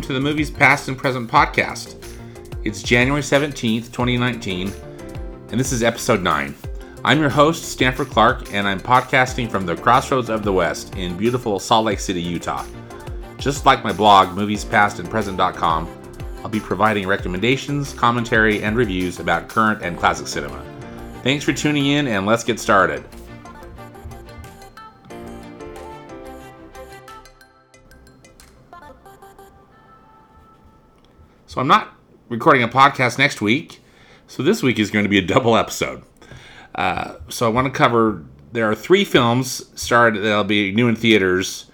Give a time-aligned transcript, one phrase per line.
[0.00, 2.02] welcome to the Movies Past and Present podcast.
[2.64, 4.72] It's January 17th, 2019,
[5.50, 6.54] and this is episode 9.
[7.04, 11.18] I'm your host, Stanford Clark, and I'm podcasting from the crossroads of the West in
[11.18, 12.64] beautiful Salt Lake City, Utah.
[13.36, 15.88] Just like my blog, moviespastandpresent.com,
[16.38, 20.64] I'll be providing recommendations, commentary, and reviews about current and classic cinema.
[21.22, 23.04] Thanks for tuning in, and let's get started.
[31.50, 31.96] So I'm not
[32.28, 33.80] recording a podcast next week.
[34.28, 36.04] So this week is going to be a double episode.
[36.76, 38.24] Uh, so I want to cover.
[38.52, 41.68] There are three films started that'll be new in theaters.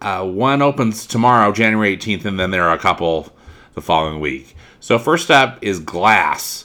[0.00, 3.30] Uh, one opens tomorrow, January 18th, and then there are a couple
[3.74, 4.56] the following week.
[4.80, 6.64] So first up is Glass,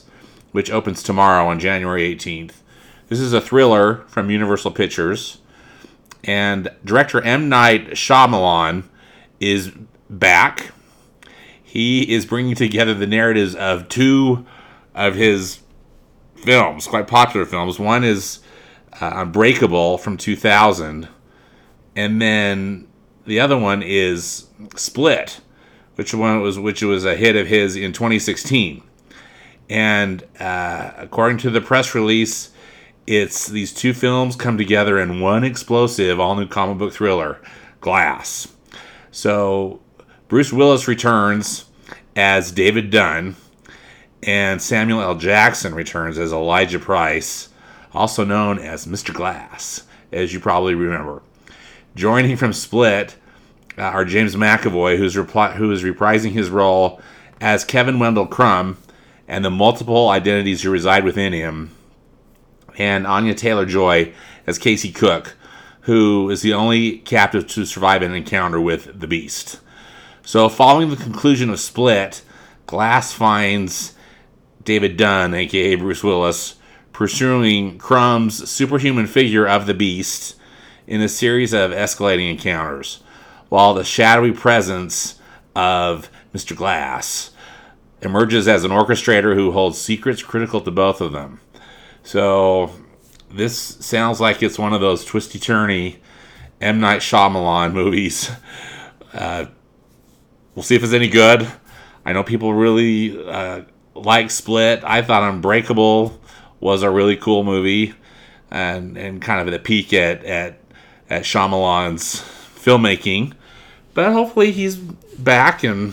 [0.52, 2.52] which opens tomorrow on January 18th.
[3.08, 5.42] This is a thriller from Universal Pictures,
[6.24, 7.50] and director M.
[7.50, 8.84] Night Shyamalan
[9.38, 9.70] is
[10.08, 10.72] back
[11.66, 14.46] he is bringing together the narratives of two
[14.94, 15.58] of his
[16.36, 17.76] films, quite popular films.
[17.76, 18.38] One is
[19.00, 21.08] uh, Unbreakable from 2000,
[21.96, 22.86] and then
[23.26, 25.40] the other one is Split,
[25.96, 28.84] which one was which was a hit of his in 2016.
[29.68, 32.52] And uh, according to the press release,
[33.08, 37.40] it's these two films come together in one explosive, all new comic book thriller,
[37.80, 38.54] Glass.
[39.10, 39.80] So
[40.28, 41.66] Bruce Willis returns
[42.16, 43.36] as David Dunn,
[44.24, 45.14] and Samuel L.
[45.14, 47.48] Jackson returns as Elijah Price,
[47.94, 49.14] also known as Mr.
[49.14, 51.22] Glass, as you probably remember.
[51.94, 53.14] Joining from Split
[53.78, 57.00] uh, are James McAvoy, who's, repli- who is reprising his role
[57.40, 58.78] as Kevin Wendell Crumb
[59.28, 61.70] and the multiple identities who reside within him,
[62.76, 64.12] and Anya Taylor Joy
[64.44, 65.36] as Casey Cooke,
[65.82, 69.60] who is the only captive to survive an encounter with the Beast.
[70.26, 72.22] So, following the conclusion of Split,
[72.66, 73.94] Glass finds
[74.64, 76.56] David Dunn, aka Bruce Willis,
[76.92, 80.34] pursuing Crumb's superhuman figure of the Beast
[80.88, 83.04] in a series of escalating encounters,
[83.50, 85.20] while the shadowy presence
[85.54, 86.56] of Mr.
[86.56, 87.30] Glass
[88.02, 91.38] emerges as an orchestrator who holds secrets critical to both of them.
[92.02, 92.72] So,
[93.30, 95.98] this sounds like it's one of those twisty turny
[96.60, 96.80] M.
[96.80, 98.28] Night Shyamalan movies.
[99.14, 99.46] Uh,
[100.56, 101.46] We'll see if it's any good.
[102.06, 103.62] I know people really uh,
[103.94, 104.82] like Split.
[104.84, 106.18] I thought Unbreakable
[106.60, 107.92] was a really cool movie,
[108.50, 110.58] and and kind of at a peak at at
[111.10, 112.22] at Shyamalan's
[112.56, 113.34] filmmaking.
[113.92, 115.92] But hopefully he's back, and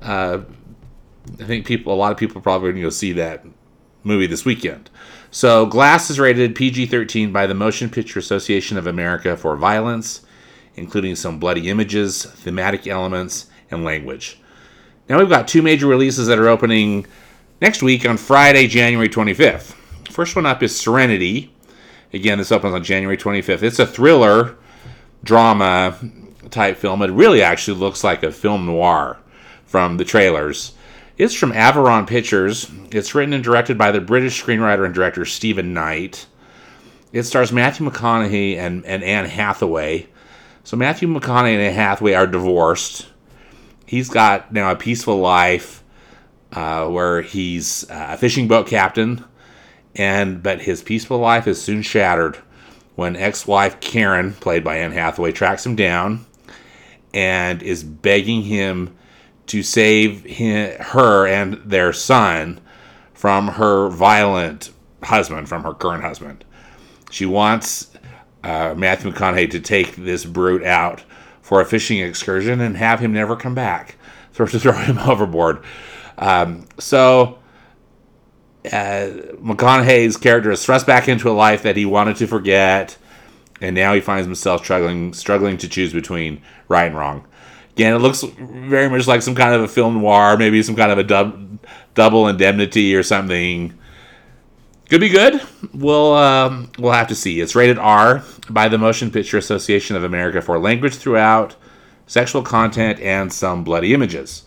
[0.00, 0.40] uh,
[1.38, 3.44] I think people, a lot of people, are probably going to go see that
[4.04, 4.88] movie this weekend.
[5.30, 10.22] So, Glass is rated PG 13 by the Motion Picture Association of America for violence,
[10.76, 14.38] including some bloody images, thematic elements, and language.
[15.08, 17.06] Now we've got two major releases that are opening
[17.60, 19.74] next week on Friday, January 25th.
[20.10, 21.52] First one up is Serenity.
[22.12, 23.62] Again, this opens on January 25th.
[23.62, 24.56] It's a thriller
[25.22, 25.98] drama
[26.50, 27.02] type film.
[27.02, 29.18] It really actually looks like a film noir
[29.66, 30.72] from the trailers.
[31.18, 32.70] It's from Aviron Pictures.
[32.90, 36.26] It's written and directed by the British screenwriter and director Steven Knight.
[37.12, 40.08] It stars Matthew McConaughey and, and Anne Hathaway.
[40.64, 43.06] So Matthew McConaughey and Anne Hathaway are divorced
[43.86, 45.82] he's got now a peaceful life
[46.52, 49.24] uh, where he's a fishing boat captain,
[49.94, 52.36] and but his peaceful life is soon shattered
[52.96, 56.24] when ex-wife Karen, played by Anne Hathaway, tracks him down
[57.12, 58.96] and is begging him
[59.46, 62.60] to save him, her and their son
[63.14, 64.70] from her violent
[65.02, 66.44] husband, from her current husband.
[67.10, 67.90] She wants
[68.42, 71.04] uh, Matthew McConaughey to take this brute out
[71.46, 73.94] for a fishing excursion and have him never come back,
[74.32, 75.62] throw to throw him overboard.
[76.18, 77.38] Um, so
[78.64, 79.10] uh,
[79.40, 82.98] McConaughey's character is thrust back into a life that he wanted to forget,
[83.60, 87.24] and now he finds himself struggling struggling to choose between right and wrong.
[87.74, 90.90] Again, it looks very much like some kind of a film noir, maybe some kind
[90.90, 91.60] of a dub,
[91.94, 93.72] double indemnity or something.
[94.88, 95.42] Could be good.
[95.74, 97.40] We'll um, we'll have to see.
[97.40, 101.56] It's rated R by the Motion Picture Association of America for language throughout,
[102.06, 104.44] sexual content, and some bloody images.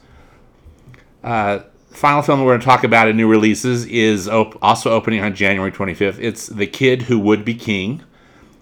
[1.21, 1.59] Uh,
[1.89, 5.35] final film we're going to talk about in new releases is op- also opening on
[5.35, 6.19] January 25th.
[6.19, 8.01] It's The Kid Who Would Be King.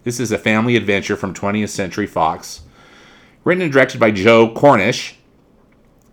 [0.04, 2.62] This is a family adventure from 20th Century Fox,
[3.44, 5.16] written and directed by Joe Cornish.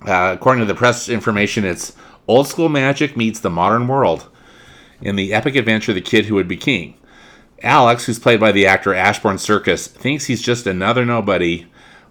[0.06, 1.96] Uh, according to the press information, it's
[2.28, 4.28] old school magic meets the modern world
[5.04, 6.98] in the epic adventure The Kid Who Would Be King.
[7.62, 11.66] Alex, who's played by the actor Ashbourne Serkis, thinks he's just another nobody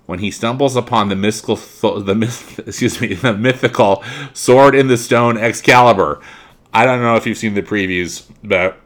[0.05, 4.03] when he stumbles upon the mystical, the excuse me, the mythical
[4.33, 6.21] sword in the stone Excalibur.
[6.73, 8.79] I don't know if you've seen the previews, but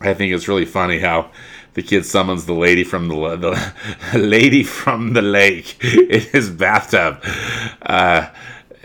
[0.00, 1.30] I think it's really funny how
[1.74, 7.22] the kid summons the lady from the, the lady from the lake in his bathtub.
[7.82, 8.28] Uh,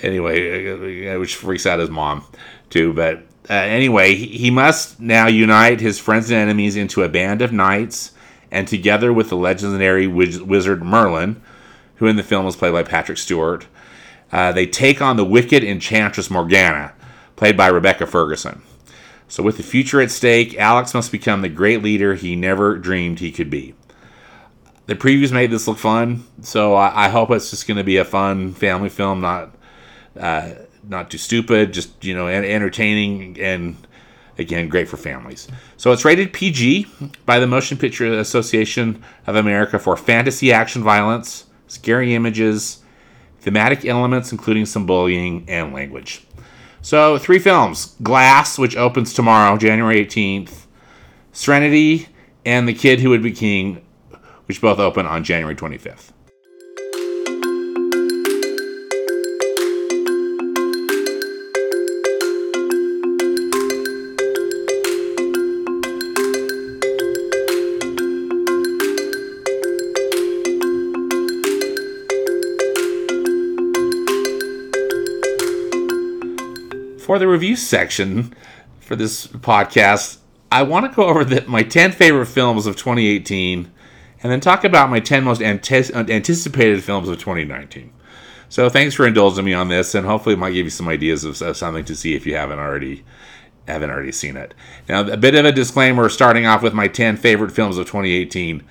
[0.02, 2.26] anyway, uh, which freaks out his mom
[2.70, 2.94] too.
[2.94, 7.52] But uh, anyway, he must now unite his friends and enemies into a band of
[7.52, 8.12] knights,
[8.52, 11.42] and together with the legendary wiz- wizard Merlin,
[11.96, 13.68] who in the film was played by Patrick Stewart,
[14.32, 16.94] uh, they take on the wicked enchantress Morgana,
[17.36, 18.62] played by Rebecca Ferguson.
[19.28, 23.20] So, with the future at stake, Alex must become the great leader he never dreamed
[23.20, 23.74] he could be.
[24.86, 27.98] The previews made this look fun, so I, I hope it's just going to be
[27.98, 29.56] a fun family film, not
[30.20, 30.52] uh,
[30.88, 33.76] not too stupid, just you know, entertaining and
[34.38, 35.48] again great for families.
[35.78, 36.88] So it's rated PG
[37.26, 42.80] by the Motion Picture Association of America for fantasy action violence, scary images,
[43.42, 46.26] thematic elements including some bullying and language.
[46.82, 50.66] So three films: Glass, which opens tomorrow, January 18th,
[51.32, 52.08] Serenity,
[52.46, 53.86] and The Kid Who Would Be King,
[54.46, 56.13] which both open on January 25th.
[77.14, 78.34] For the review section
[78.80, 80.18] for this podcast,
[80.52, 83.72] I want to go over the, my 10 favorite films of 2018
[84.24, 87.94] and then talk about my 10 most anticipated films of 2019.
[88.50, 91.24] So thanks for indulging me on this, and hopefully it might give you some ideas
[91.24, 93.06] of, of something to see if you haven't already
[93.68, 94.56] haven't already seen it.
[94.90, 98.64] Now, a bit of a disclaimer starting off with my 10 favorite films of 2018.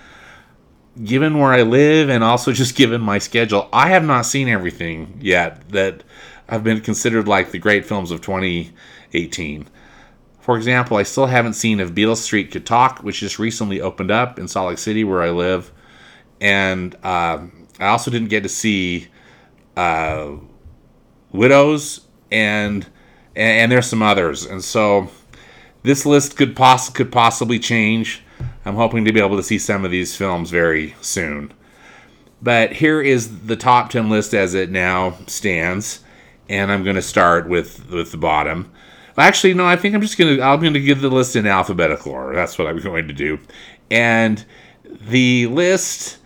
[1.05, 5.19] Given where I live and also just given my schedule, I have not seen everything
[5.21, 6.03] yet that
[6.49, 9.69] have been considered like the great films of 2018.
[10.41, 14.11] For example, I still haven't seen If Beale Street Could Talk, which just recently opened
[14.11, 15.73] up in Salt Lake City, where I live.
[16.41, 17.47] And uh,
[17.79, 19.07] I also didn't get to see
[19.77, 20.33] uh,
[21.31, 22.85] Widows, and,
[23.37, 24.45] and, and there's some others.
[24.45, 25.09] And so
[25.85, 28.23] this list could poss- could possibly change.
[28.65, 31.53] I'm hoping to be able to see some of these films very soon.
[32.43, 36.02] But here is the top 10 list as it now stands
[36.53, 38.71] and I'm going to start with with the bottom.
[39.17, 41.47] Actually, no, I think I'm just going to I'm going to give the list in
[41.47, 42.37] alphabetical order.
[42.37, 43.39] That's what I'm going to do.
[43.91, 44.45] And
[44.85, 46.19] the list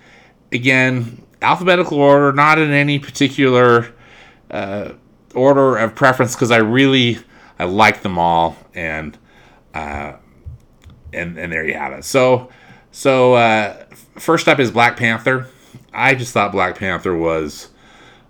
[0.52, 3.94] again, alphabetical order, not in any particular
[4.50, 4.93] uh,
[5.34, 7.19] order of preference because I really
[7.58, 9.17] I like them all and
[9.75, 10.14] uh,
[11.12, 12.05] and and there you have it.
[12.05, 12.50] So
[12.90, 13.84] so uh,
[14.17, 15.49] first up is Black Panther.
[15.93, 17.70] I just thought Black Panther was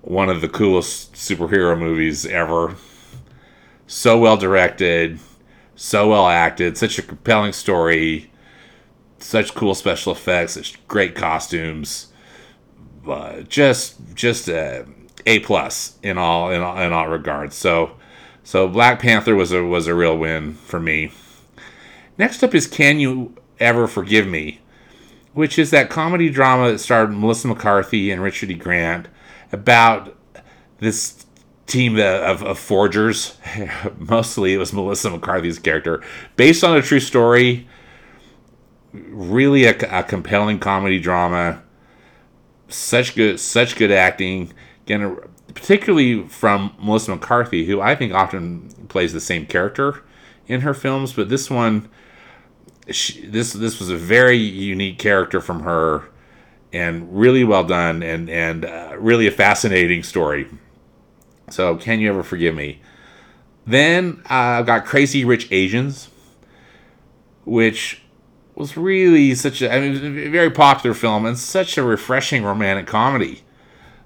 [0.06, 2.76] one of the coolest superhero movies ever.
[3.88, 5.19] So well directed,
[5.75, 8.30] so well acted, such a compelling story,
[9.19, 12.12] such cool special effects, such great costumes.
[13.07, 14.87] Uh, just just a
[15.26, 17.57] a plus in all in all in all regards.
[17.57, 17.97] So
[18.45, 21.11] so Black Panther was a was a real win for me.
[22.16, 24.61] Next up is Can You Ever Forgive Me,
[25.35, 28.54] which is that comedy drama that starred Melissa McCarthy and Richard E.
[28.54, 29.09] Grant
[29.53, 30.17] about
[30.79, 31.26] this
[31.67, 33.37] team of, of forgers.
[33.99, 36.03] Mostly it was Melissa McCarthy's character,
[36.37, 37.67] based on a true story.
[38.93, 41.62] Really a, a compelling comedy drama.
[42.69, 44.53] Such good, such good acting.
[44.85, 45.19] Again,
[45.55, 50.03] particularly from Melissa McCarthy, who I think often plays the same character
[50.47, 51.88] in her films, but this one,
[52.91, 56.05] she, this this was a very unique character from her
[56.76, 60.47] and really well done and and uh, really a fascinating story.
[61.50, 62.80] So, can you ever forgive me?
[63.66, 66.09] Then uh, I've got Crazy Rich Asians,
[67.45, 68.02] which
[68.54, 72.87] was really such a I mean, a very popular film and such a refreshing romantic
[72.87, 73.42] comedy.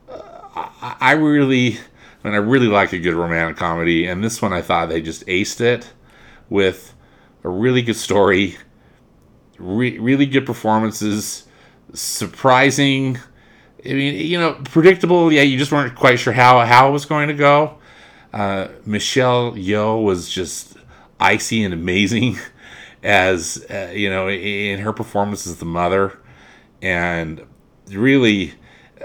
[0.08, 0.20] Uh,
[0.54, 1.78] I, I, really,
[2.24, 5.02] I mean, I really like a good romantic comedy, and this one I thought they
[5.02, 5.92] just aced it
[6.48, 6.94] with
[7.44, 8.56] a really good story,
[9.58, 11.46] re- really good performances
[11.94, 13.18] surprising.
[13.84, 15.32] I mean, you know, predictable.
[15.32, 17.78] Yeah, you just weren't quite sure how how it was going to go.
[18.32, 20.76] Uh, Michelle Yeoh was just
[21.18, 22.38] icy and amazing
[23.02, 26.18] as uh, you know in her performance as the mother,
[26.82, 27.44] and
[27.88, 28.54] really,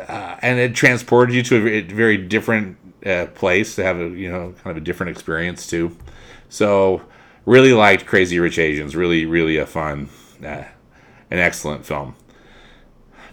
[0.07, 4.31] uh, and it transported you to a very different uh, place to have a you
[4.31, 5.95] know kind of a different experience too.
[6.49, 7.01] So
[7.45, 8.95] really liked Crazy Rich Asians.
[8.95, 10.09] Really, really a fun,
[10.41, 10.65] uh,
[11.31, 12.15] an excellent film.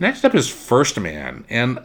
[0.00, 1.78] Next up is First Man, and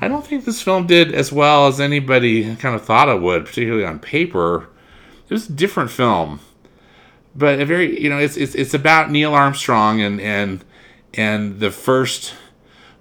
[0.00, 3.46] I don't think this film did as well as anybody kind of thought it would,
[3.46, 4.68] particularly on paper.
[5.28, 6.40] It was a different film,
[7.34, 10.64] but a very you know it's it's it's about Neil Armstrong and and
[11.14, 12.34] and the first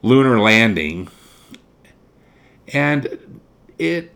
[0.02, 1.10] lunar landing,
[2.74, 3.18] and
[3.78, 4.14] it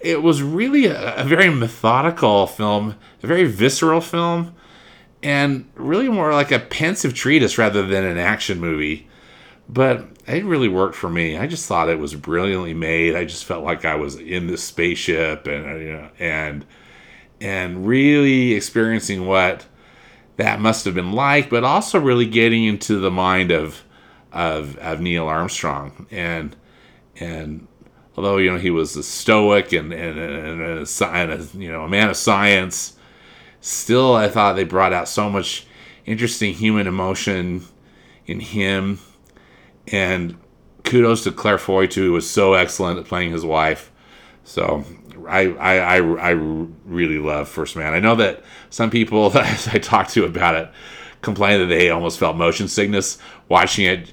[0.00, 4.54] it was really a, a very methodical film, a very visceral film,
[5.22, 9.08] and really more like a pensive treatise rather than an action movie.
[9.68, 11.36] But it really worked for me.
[11.36, 13.14] I just thought it was brilliantly made.
[13.14, 16.66] I just felt like I was in this spaceship and uh, you know and
[17.40, 19.66] and really experiencing what
[20.36, 23.82] that must have been like, but also really getting into the mind of
[24.32, 26.56] of, of Neil Armstrong and
[27.16, 27.66] and
[28.16, 31.84] although you know he was a stoic and and, and, a, and a, you know
[31.84, 32.96] a man of science,
[33.60, 35.66] still I thought they brought out so much
[36.06, 37.62] interesting human emotion
[38.26, 38.98] in him,
[39.88, 40.36] and
[40.84, 43.90] kudos to Claire Foy too, who was so excellent at playing his wife.
[44.44, 44.84] So
[45.28, 47.94] I, I, I, I really love First Man.
[47.94, 50.70] I know that some people that I talked to about it
[51.22, 54.12] complain that they almost felt motion sickness watching it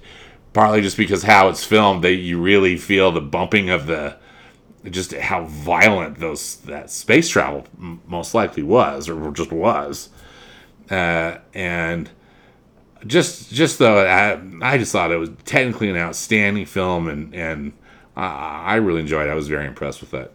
[0.54, 4.18] partly just because how it's filmed, that you really feel the bumping of the
[4.90, 7.68] just how violent those that space travel
[8.08, 10.10] most likely was or just was,
[10.90, 12.10] uh, and
[13.06, 17.74] just just though I, I just thought it was technically an outstanding film and and
[18.16, 19.32] I, I really enjoyed it.
[19.32, 20.34] I was very impressed with it.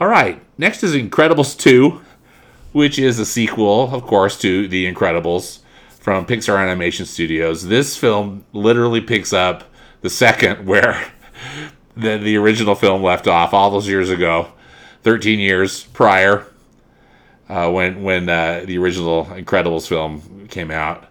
[0.00, 2.00] All right, next is Incredibles two,
[2.72, 5.60] which is a sequel, of course, to The Incredibles
[6.00, 7.66] from Pixar Animation Studios.
[7.66, 9.64] This film literally picks up
[10.00, 11.12] the second where
[11.96, 14.52] the, the original film left off all those years ago,
[15.02, 16.46] 13 years prior,
[17.48, 21.06] uh, when when uh, the original Incredibles film came out.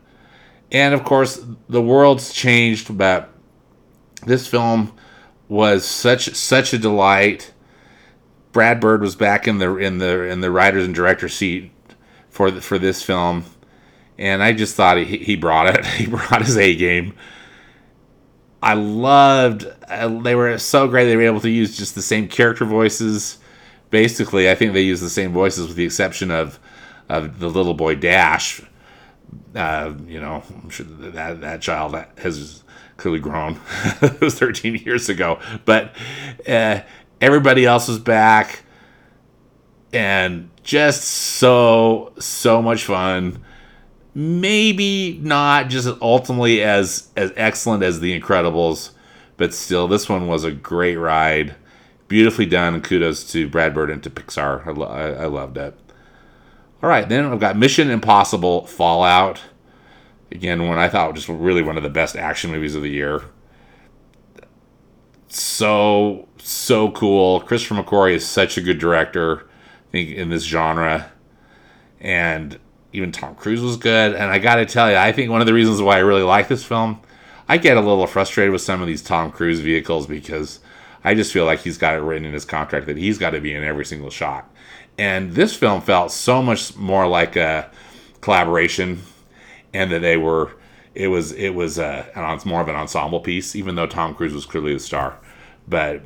[0.72, 3.30] And of course, the world's changed, but
[4.26, 4.94] this film
[5.48, 7.54] was such such a delight.
[8.52, 11.72] Brad Bird was back in the in the in the writers and director seat
[12.30, 13.46] for the, for this film
[14.22, 15.86] and I just thought he, he brought it.
[15.98, 17.14] He brought his A game.
[18.62, 19.66] I loved.
[19.88, 21.06] Uh, they were so great.
[21.06, 23.40] They were able to use just the same character voices.
[23.90, 26.60] Basically, I think they used the same voices with the exception of
[27.10, 28.62] of the little boy Dash.
[29.56, 32.64] Uh, you know, sure that that child has
[32.98, 33.60] clearly grown.
[34.02, 35.96] it was 13 years ago, but
[36.48, 36.82] uh,
[37.20, 38.64] everybody else was back,
[39.94, 43.44] and just so so much fun
[44.14, 48.92] maybe not just ultimately as as excellent as the Incredibles,
[49.38, 51.56] but still, this one was a great ride,
[52.08, 52.82] beautifully done.
[52.82, 54.68] Kudos to Brad Bird and to Pixar.
[54.68, 55.76] I, lo- I loved it.
[56.84, 59.40] All right, then I've got Mission Impossible Fallout.
[60.32, 62.90] Again, one I thought was just really one of the best action movies of the
[62.90, 63.24] year.
[65.28, 67.42] So so cool.
[67.42, 69.48] Christopher McQuarrie is such a good director.
[69.90, 71.12] I think in this genre,
[72.00, 72.60] and
[72.94, 74.16] even Tom Cruise was good.
[74.16, 76.24] And I got to tell you, I think one of the reasons why I really
[76.24, 77.02] like this film,
[77.48, 80.60] I get a little frustrated with some of these Tom Cruise vehicles because
[81.04, 83.40] I just feel like he's got it written in his contract that he's got to
[83.40, 84.51] be in every single shot.
[85.02, 87.72] And this film felt so much more like a
[88.22, 89.02] collaboration,
[89.74, 90.52] and that they were.
[90.94, 94.34] It was it was a, it's more of an ensemble piece, even though Tom Cruise
[94.34, 95.18] was clearly the star.
[95.68, 96.04] But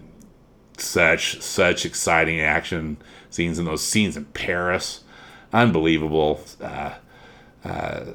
[0.78, 2.96] such such exciting action
[3.30, 5.04] scenes and those scenes in Paris
[5.52, 6.40] unbelievable.
[6.62, 6.94] Uh,
[7.66, 8.06] uh,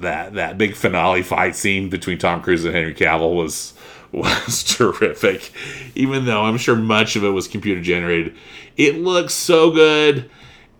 [0.00, 3.74] that that big finale fight scene between Tom Cruise and Henry Cavill was
[4.12, 5.52] was terrific.
[5.94, 8.36] Even though I'm sure much of it was computer generated,
[8.76, 10.30] it looks so good,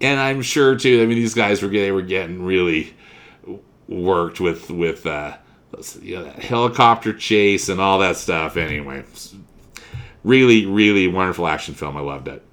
[0.01, 1.03] and I'm sure too.
[1.03, 2.95] I mean, these guys were they were getting really
[3.89, 5.37] worked with with uh,
[6.01, 8.57] you know, that helicopter chase and all that stuff.
[8.57, 9.05] Anyway,
[10.25, 11.97] really, really wonderful action film.
[11.97, 12.45] I loved it.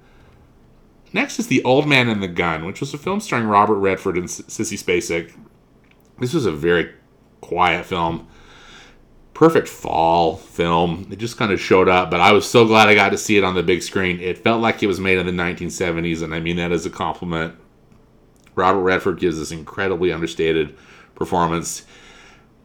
[1.12, 4.18] Next is The Old Man and the Gun, which was a film starring Robert Redford
[4.18, 5.32] and Sissy Spacek.
[6.20, 6.92] This was a very
[7.40, 8.28] quiet film.
[9.34, 11.06] Perfect fall film.
[11.10, 13.36] It just kind of showed up, but I was so glad I got to see
[13.36, 14.20] it on the big screen.
[14.20, 16.90] It felt like it was made in the 1970s, and I mean that as a
[16.90, 17.54] compliment.
[18.56, 20.76] Robert Redford gives this incredibly understated
[21.14, 21.86] performance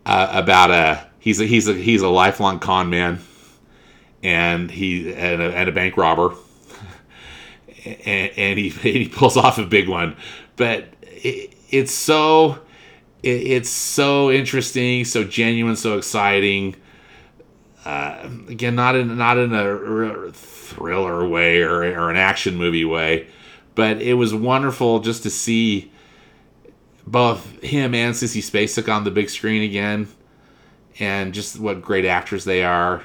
[0.07, 3.19] uh, about a he's a he's a he's a lifelong con man,
[4.23, 6.33] and he and a, and a bank robber
[7.85, 10.17] and, and he, he pulls off a big one.
[10.55, 12.59] But it, it's so
[13.23, 16.75] it, it's so interesting, so genuine, so exciting.
[17.85, 23.27] Uh, again, not in not in a thriller way or, or an action movie way,
[23.75, 25.91] but it was wonderful just to see
[27.05, 30.07] both him and Sissy Spacek on the big screen again,
[30.99, 33.03] and just what great actors they are.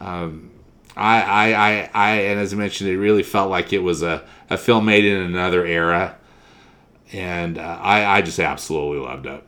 [0.00, 0.50] Um,
[0.96, 4.26] I, I, I, I, and as I mentioned, it really felt like it was a,
[4.50, 6.16] a film made in another era,
[7.12, 9.46] and uh, I, I just absolutely loved it.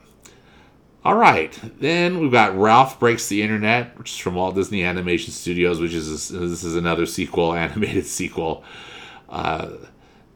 [1.04, 5.32] All right, then we've got Ralph Breaks the Internet, which is from Walt Disney Animation
[5.32, 8.62] Studios, which is this is another sequel, animated sequel.
[9.28, 9.70] Uh,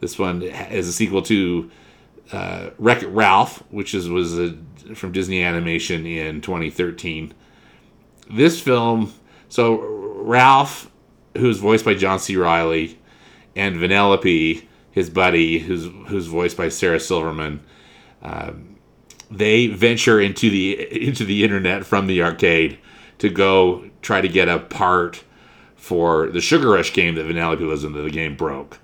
[0.01, 1.71] this one is a sequel to
[2.33, 4.57] uh, Wreck It Ralph, which is was a,
[4.95, 7.33] from Disney Animation in 2013.
[8.29, 9.13] This film,
[9.49, 10.91] so Ralph,
[11.37, 12.37] who's voiced by John C.
[12.37, 12.99] Reilly,
[13.55, 14.67] and Vanellope,
[14.97, 17.61] his buddy, who's who's voiced by Sarah Silverman.
[18.23, 18.79] Um,
[19.31, 22.79] they venture into the into the internet from the arcade
[23.19, 25.23] to go try to get a part
[25.77, 28.79] for the Sugar Rush game that Vanellope lives in that the game broke.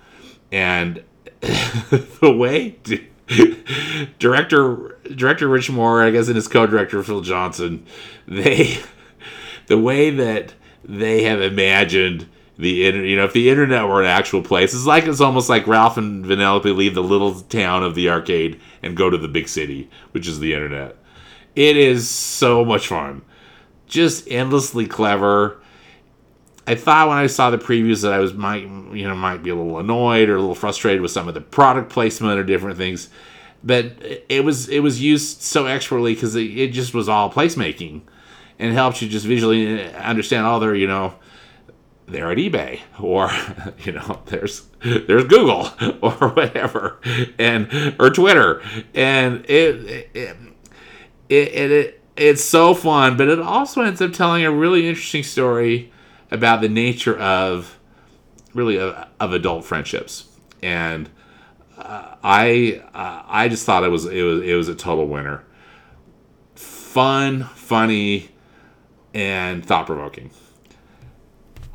[0.52, 1.02] And
[1.40, 2.76] the way
[4.18, 7.86] director director Rich Moore, I guess, and his co-director Phil Johnston,
[8.28, 8.80] they
[9.66, 10.52] the way that
[10.84, 12.28] they have imagined
[12.58, 15.66] the you know, if the internet were an actual place, it's like it's almost like
[15.66, 19.48] Ralph and Vanellope leave the little town of the arcade and go to the big
[19.48, 20.96] city, which is the internet.
[21.56, 23.22] It is so much fun,
[23.86, 25.60] just endlessly clever.
[26.66, 29.50] I thought when I saw the previews that I was might you know might be
[29.50, 32.76] a little annoyed or a little frustrated with some of the product placement or different
[32.76, 33.08] things,
[33.64, 33.92] but
[34.28, 38.02] it was it was used so expertly because it, it just was all placemaking,
[38.58, 41.14] and helps you just visually understand all their you know
[42.12, 43.30] they're at eBay or
[43.84, 45.70] you know there's there's Google
[46.02, 47.00] or whatever
[47.38, 48.62] and or Twitter.
[48.94, 50.36] And it it,
[51.28, 55.90] it, it it's so fun but it also ends up telling a really interesting story
[56.30, 57.78] about the nature of
[58.54, 60.28] really of, of adult friendships.
[60.62, 61.08] And
[61.76, 65.44] uh, I uh, I just thought it was it was it was a total winner.
[66.54, 68.30] Fun funny
[69.14, 70.30] and thought provoking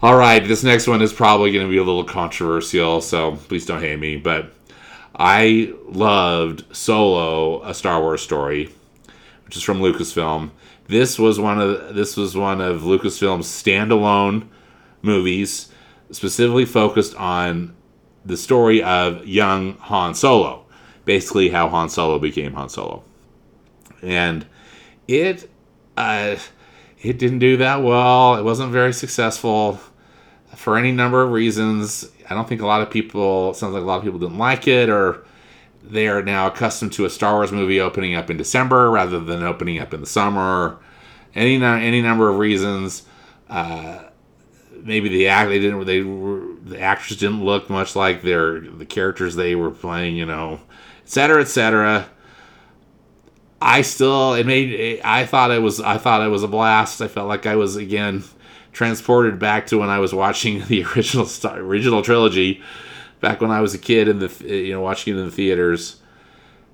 [0.01, 3.65] all right, this next one is probably going to be a little controversial, so please
[3.65, 4.15] don't hate me.
[4.15, 4.53] But
[5.15, 8.69] I loved Solo: A Star Wars Story,
[9.45, 10.51] which is from Lucasfilm.
[10.87, 14.47] This was one of this was one of Lucasfilm's standalone
[15.01, 15.71] movies,
[16.11, 17.75] specifically focused on
[18.23, 20.65] the story of young Han Solo,
[21.05, 23.03] basically how Han Solo became Han Solo,
[24.03, 24.45] and
[25.07, 25.49] it.
[25.95, 26.35] Uh,
[27.01, 28.35] it didn't do that well.
[28.35, 29.79] It wasn't very successful
[30.55, 32.09] for any number of reasons.
[32.29, 34.67] I don't think a lot of people, sounds like a lot of people didn't like
[34.67, 35.23] it, or
[35.83, 39.43] they are now accustomed to a Star Wars movie opening up in December rather than
[39.43, 40.79] opening up in the summer.
[41.35, 43.03] Any any number of reasons.
[43.49, 44.03] Uh,
[44.83, 48.85] maybe the act they didn't they were, the actors didn't look much like their the
[48.85, 50.15] characters they were playing.
[50.15, 50.59] You know,
[51.03, 51.41] etc.
[51.41, 52.09] etc.
[53.61, 57.01] I still it made I thought it was I thought it was a blast.
[57.01, 58.23] I felt like I was again
[58.71, 62.61] transported back to when I was watching the original original trilogy
[63.19, 65.31] back when I was a kid in the eh, you know watching it in the
[65.31, 66.01] theaters.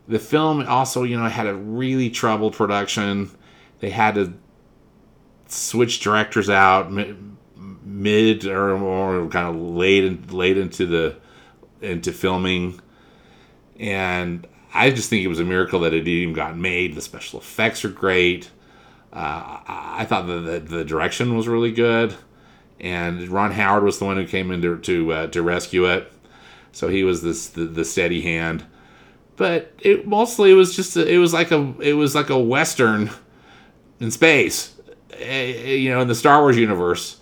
[0.07, 3.31] The film also you know had a really troubled production.
[3.79, 4.33] They had to
[5.47, 6.91] switch directors out
[7.85, 11.15] mid or, or kind of late late into the
[11.81, 12.79] into filming
[13.79, 16.95] and I just think it was a miracle that it even got made.
[16.95, 18.49] The special effects are great.
[19.11, 22.15] Uh, I thought the, the, the direction was really good,
[22.79, 26.11] and Ron Howard was the one who came in to to, uh, to rescue it.
[26.71, 28.65] So he was this the, the steady hand.
[29.35, 32.39] But it mostly it was just a, it was like a it was like a
[32.39, 33.11] western
[33.99, 34.75] in space,
[35.11, 37.19] eh, you know, in the Star Wars universe,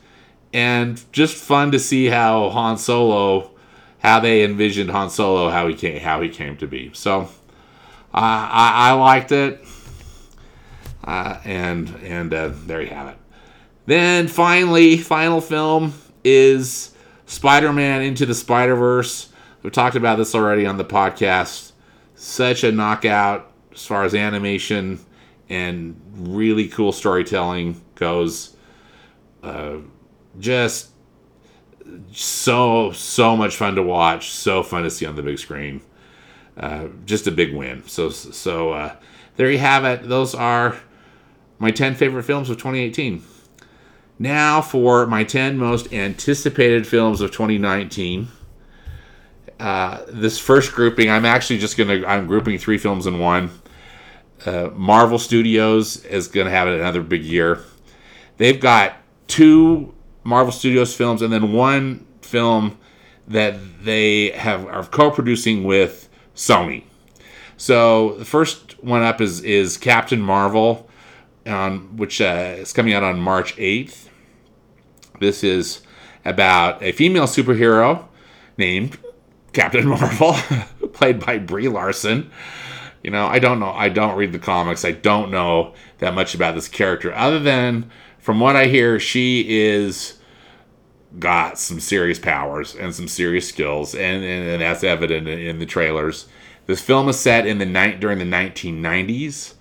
[0.53, 3.51] and just fun to see how Han Solo,
[3.99, 6.91] how they envisioned Han Solo, how he came how he came to be.
[6.93, 7.29] So
[8.13, 9.63] I, I liked it,
[11.03, 13.17] uh, and and uh, there you have it.
[13.85, 15.93] Then finally, final film
[16.23, 16.91] is
[17.25, 19.29] Spider-Man Into the Spider-Verse.
[19.63, 21.71] We've talked about this already on the podcast.
[22.15, 24.99] Such a knockout as far as animation
[25.49, 28.55] and really cool storytelling goes.
[29.43, 29.77] Uh,
[30.39, 30.89] just
[32.11, 34.31] so so much fun to watch.
[34.31, 35.81] So fun to see on the big screen.
[36.57, 37.83] Uh, just a big win.
[37.87, 38.95] So so uh,
[39.37, 40.07] there you have it.
[40.07, 40.77] Those are
[41.59, 43.23] my 10 favorite films of 2018.
[44.19, 48.27] Now for my 10 most anticipated films of 2019.
[49.59, 53.49] Uh, this first grouping, I'm actually just gonna I'm grouping three films in one.
[54.45, 57.59] Uh, Marvel Studios is gonna have another big year.
[58.37, 58.95] They've got
[59.27, 62.77] two Marvel Studios films and then one film
[63.27, 66.83] that they have are co-producing with Sony.
[67.57, 70.89] So the first one up is is Captain Marvel,
[71.45, 74.07] on which uh, is coming out on March 8th.
[75.19, 75.81] This is
[76.25, 78.05] about a female superhero
[78.57, 78.97] named
[79.53, 80.33] Captain Marvel,
[80.93, 82.31] played by Brie Larson.
[83.03, 83.71] You know, I don't know.
[83.71, 84.85] I don't read the comics.
[84.85, 87.91] I don't know that much about this character, other than
[88.21, 90.19] from what I hear, she is
[91.19, 95.59] got some serious powers and some serious skills, and, and, and that's evident in, in
[95.59, 96.27] the trailers.
[96.67, 99.55] This film is set in the night during the 1990s,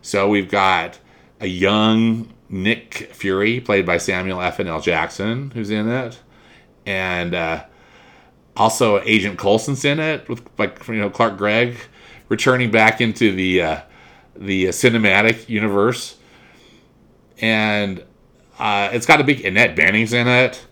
[0.00, 0.98] so we've got
[1.40, 4.58] a young Nick Fury, played by Samuel F.
[4.58, 4.80] and L.
[4.80, 6.20] Jackson, who's in it,
[6.84, 7.64] and uh,
[8.56, 11.78] also Agent Coulson's in it with like you know Clark Gregg
[12.28, 13.80] returning back into the uh,
[14.36, 16.16] the cinematic universe,
[17.38, 18.04] and
[18.58, 20.64] uh, it's got a big Annette Bening's in it.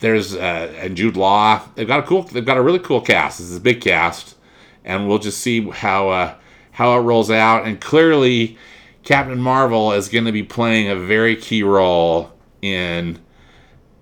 [0.00, 1.62] There's uh, and Jude Law.
[1.74, 2.22] They've got a cool.
[2.22, 3.38] They've got a really cool cast.
[3.38, 4.36] This is a big cast,
[4.84, 6.34] and we'll just see how uh,
[6.72, 7.64] how it rolls out.
[7.64, 8.58] And clearly,
[9.04, 13.18] Captain Marvel is going to be playing a very key role in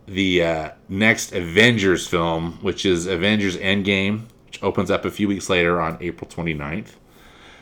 [0.07, 5.49] the uh, next Avengers film, which is Avengers Endgame, which opens up a few weeks
[5.49, 6.92] later on April 29th.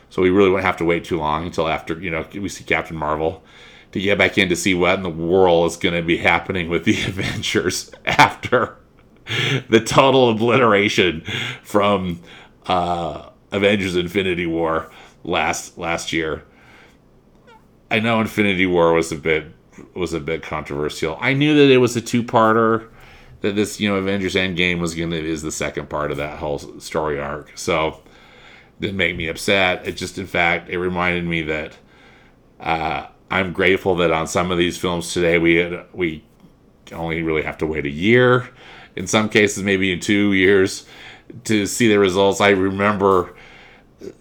[0.09, 2.63] So we really won't have to wait too long until after you know we see
[2.63, 3.43] Captain Marvel
[3.93, 6.69] to get back in to see what in the world is going to be happening
[6.69, 8.75] with the Avengers after
[9.69, 11.21] the total obliteration
[11.63, 12.21] from
[12.65, 14.91] uh, Avengers Infinity War
[15.23, 16.43] last last year.
[17.89, 19.45] I know Infinity War was a bit
[19.93, 21.17] was a bit controversial.
[21.21, 22.89] I knew that it was a two parter.
[23.41, 26.59] That this you know Avengers Endgame was gonna is the second part of that whole
[26.79, 27.51] story arc.
[27.55, 28.01] So
[28.79, 29.87] didn't make me upset.
[29.87, 31.77] It just in fact it reminded me that
[32.59, 36.23] uh, I'm grateful that on some of these films today we we
[36.91, 38.47] only really have to wait a year,
[38.95, 40.85] in some cases maybe in two years,
[41.45, 42.41] to see the results.
[42.41, 43.35] I remember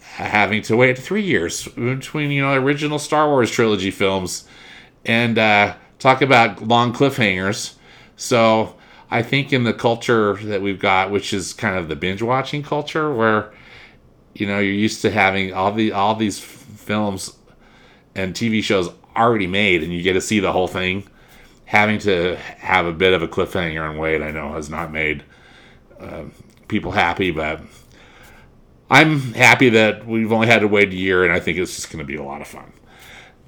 [0.01, 4.45] having to wait three years between you know original Star Wars trilogy films,
[5.05, 7.75] and uh, talk about long cliffhangers.
[8.17, 8.77] So
[9.11, 12.63] I think in the culture that we've got, which is kind of the binge watching
[12.63, 13.53] culture, where
[14.33, 17.37] you know you're used to having all the all these films
[18.15, 21.09] and TV shows already made and you get to see the whole thing,
[21.65, 25.25] having to have a bit of a cliffhanger and wait, I know has not made
[26.01, 26.25] uh,
[26.69, 27.61] people happy, but
[28.93, 31.91] I'm happy that we've only had to wait a year, and I think it's just
[31.91, 32.73] going to be a lot of fun.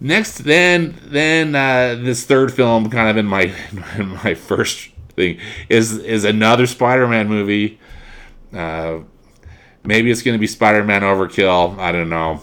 [0.01, 3.55] Next, then, then uh, this third film, kind of in my
[3.99, 7.79] in my first thing, is is another Spider-Man movie.
[8.55, 9.01] Uh,
[9.85, 11.79] maybe it's going to be Spider-Man Overkill.
[11.79, 12.41] I don't know,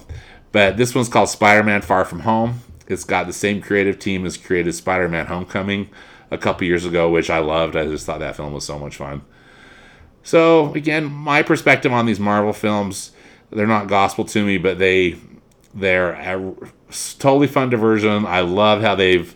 [0.52, 2.62] but this one's called Spider-Man Far From Home.
[2.92, 5.90] It's got the same creative team as created Spider Man Homecoming
[6.30, 7.76] a couple years ago, which I loved.
[7.76, 9.22] I just thought that film was so much fun.
[10.24, 13.12] So, again, my perspective on these Marvel films,
[13.50, 15.18] they're not gospel to me, but they
[15.74, 16.54] they're a
[17.20, 18.26] totally fun diversion.
[18.26, 19.36] I love how they've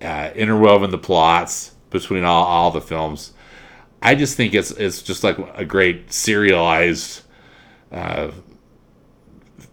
[0.00, 3.32] uh, interwoven the plots between all, all the films.
[4.00, 7.22] I just think it's it's just like a great serialized
[7.90, 8.32] uh,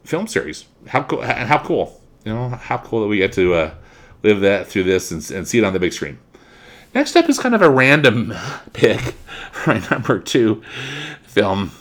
[0.04, 0.66] film series.
[0.88, 1.22] How cool!
[1.22, 1.99] How cool!
[2.30, 3.74] You know, how cool that we get to uh,
[4.22, 6.20] live that through this and, and see it on the big screen.
[6.94, 8.36] Next up is kind of a random
[8.74, 9.00] pick
[9.52, 10.62] for my number two
[11.24, 11.72] film,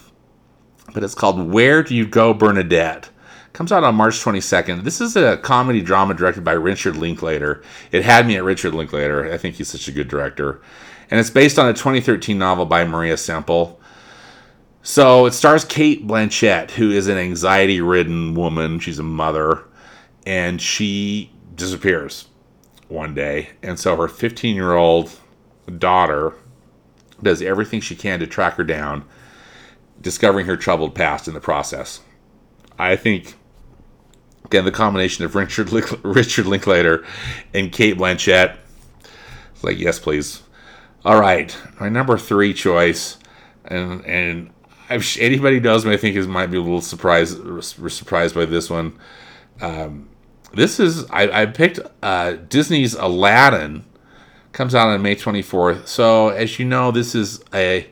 [0.95, 3.11] but it's called Where Do You Go, Bernadette?
[3.53, 4.85] Comes out on March 22nd.
[4.85, 7.63] This is a comedy drama directed by Richard Linklater.
[7.93, 9.31] It had me at Richard Linklater.
[9.31, 10.63] I think he's such a good director.
[11.11, 13.79] And it's based on a 2013 novel by Maria Semple.
[14.83, 18.79] So it stars Cate Blanchett, who is an anxiety ridden woman.
[18.79, 19.67] She's a mother
[20.29, 22.29] and she disappears
[22.88, 23.49] one day.
[23.62, 25.11] And so her 15 year old
[25.79, 26.35] daughter
[27.23, 29.07] does everything she can to track her down,
[30.01, 32.01] discovering her troubled past in the process.
[32.79, 33.37] I think,
[34.45, 37.05] again, the combination of Richard, Link- Richard Linklater
[37.55, 38.59] and Cate Blanchett,
[39.51, 40.43] it's like, yes, please.
[41.07, 43.19] All right, my number three choice,
[43.64, 44.51] and and
[44.91, 48.69] if anybody knows me, I think is might be a little surprised surprised by this
[48.69, 48.99] one.
[49.61, 50.09] Um,
[50.55, 53.85] this is I, I picked uh, Disney's Aladdin.
[54.53, 55.87] Comes out on May 24th.
[55.87, 57.87] So as you know, this is a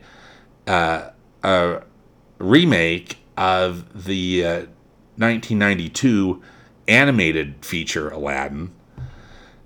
[0.65, 1.09] uh,
[1.43, 1.83] a
[2.39, 4.57] remake of the uh,
[5.17, 6.41] 1992
[6.87, 8.73] animated feature Aladdin.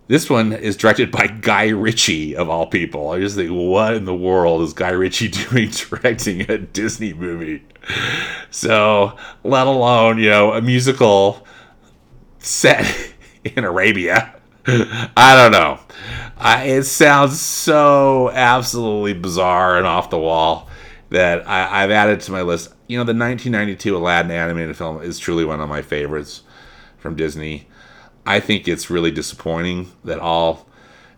[0.08, 3.12] This one is directed by Guy Ritchie, of all people.
[3.12, 7.64] I just think, what in the world is Guy Ritchie doing directing a Disney movie?
[8.50, 11.48] So, let alone, you know, a musical
[12.42, 14.36] set in Arabia.
[14.68, 15.80] I don't know.
[16.38, 20.70] I, it sounds so absolutely bizarre and off the wall
[21.10, 22.74] that I, I've added to my list.
[22.88, 26.44] You know, the 1992 Aladdin animated film is truly one of my favorites
[26.98, 27.68] from Disney.
[28.26, 30.68] I think it's really disappointing that all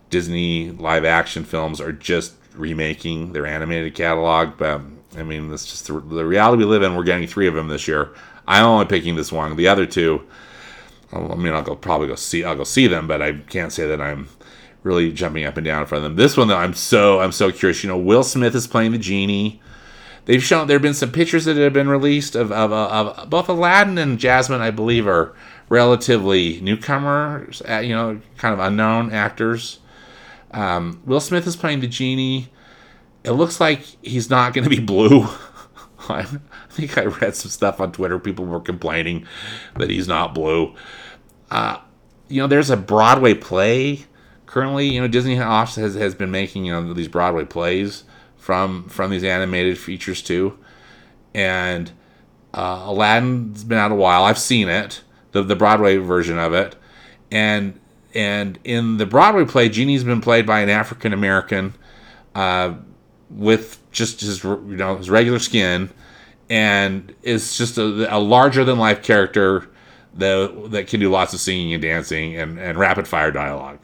[0.09, 4.57] Disney live action films are just remaking their animated catalog.
[4.57, 6.95] But um, I mean, that's just the, the reality we live in.
[6.95, 8.13] We're getting three of them this year.
[8.47, 9.55] I'm only picking this one.
[9.55, 10.27] The other two,
[11.13, 12.43] I mean, I'll go probably go see.
[12.43, 14.29] I'll go see them, but I can't say that I'm
[14.83, 16.15] really jumping up and down for them.
[16.15, 17.83] This one, though, I'm so I'm so curious.
[17.83, 19.61] You know, Will Smith is playing the genie.
[20.25, 23.49] They've shown there have been some pictures that have been released of, of, of both
[23.49, 25.35] Aladdin and Jasmine, I believe, are
[25.67, 29.79] relatively newcomers, uh, you know, kind of unknown actors.
[30.51, 32.49] Um, Will Smith is playing the genie.
[33.25, 35.27] It looks like he's not going to be blue.
[36.09, 36.25] I
[36.69, 38.19] think I read some stuff on Twitter.
[38.19, 39.25] People were complaining
[39.77, 40.75] that he's not blue.
[41.51, 41.79] Uh,
[42.27, 44.05] you know, there's a Broadway play
[44.45, 44.89] currently.
[44.89, 48.03] You know, Disney has has been making you know these Broadway plays
[48.37, 50.57] from from these animated features too,
[51.33, 51.91] and
[52.53, 54.23] uh, Aladdin's been out a while.
[54.23, 56.75] I've seen it, the the Broadway version of it,
[57.31, 57.79] and
[58.13, 61.73] and in the Broadway play, Genie's been played by an African American
[62.35, 62.75] uh,
[63.33, 65.89] with just his you know his regular skin,
[66.49, 69.69] and is just a, a larger than life character
[70.15, 73.79] that that can do lots of singing and dancing and, and rapid fire dialogue.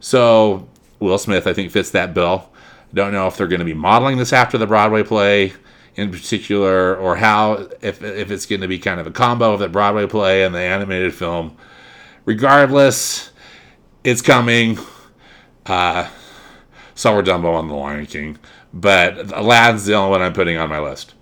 [0.00, 0.68] So
[1.00, 2.50] Will Smith, I think, fits that bill.
[2.94, 5.54] Don't know if they're going to be modeling this after the Broadway play
[5.94, 9.60] in particular, or how if if it's going to be kind of a combo of
[9.60, 11.56] the Broadway play and the animated film.
[12.24, 13.30] Regardless,
[14.04, 14.78] it's coming.
[15.66, 16.08] Uh,
[17.04, 18.38] we're Dumbo on the Lion King,
[18.72, 21.14] but Aladdin's the only one I'm putting on my list.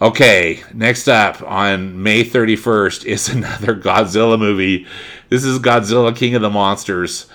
[0.00, 4.86] Okay, next up on May 31st is another Godzilla movie.
[5.30, 7.26] This is Godzilla King of the Monsters.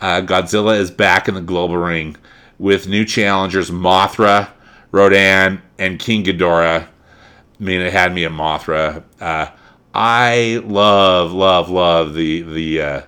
[0.00, 2.16] Uh, Godzilla is back in the global ring
[2.58, 4.50] with new challengers Mothra,
[4.92, 6.86] Rodan, and King Ghidorah.
[6.86, 9.02] I mean, it had me at Mothra.
[9.20, 9.50] Uh,
[9.94, 13.02] I love, love, love the the uh,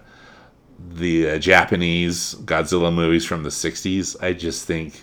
[0.90, 4.16] the uh, Japanese Godzilla movies from the '60s.
[4.22, 5.02] I just think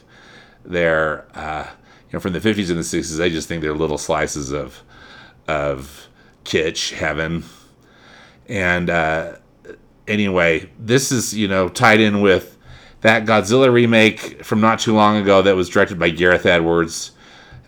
[0.66, 3.22] they're uh, you know from the '50s and the '60s.
[3.22, 4.82] I just think they're little slices of
[5.48, 6.08] of
[6.44, 7.44] kitsch heaven.
[8.48, 9.36] And uh,
[10.08, 12.58] anyway, this is you know tied in with
[13.02, 17.12] that Godzilla remake from not too long ago that was directed by Gareth Edwards.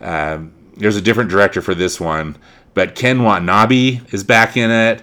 [0.00, 2.36] Um, there's a different director for this one,
[2.74, 5.02] but Ken Watanabe is back in it